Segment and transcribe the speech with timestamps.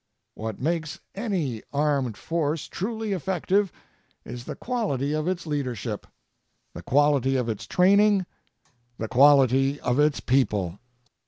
[0.33, 3.71] What makes any armed force truly effective
[4.25, 6.07] is the quality of its leadership,
[6.73, 8.25] the quality of its training,
[8.97, 10.79] the quality of its people.